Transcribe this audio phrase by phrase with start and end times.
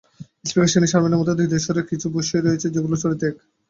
[0.45, 3.35] Speaker Shirin শারমিনের মতে, দুই দেশেরই কিছু বিষয় রয়েছে যেগুলোর চরিত্র এক।